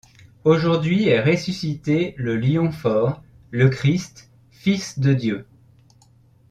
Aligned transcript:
Aujourd'hui 0.45 1.09
est 1.09 1.21
ressuscité 1.21 2.15
le 2.17 2.35
lion 2.35 2.71
fort, 2.71 3.21
le 3.51 3.69
Christ, 3.69 4.31
fils 4.49 4.97
de 4.97 5.13
Dieu. 5.13 5.45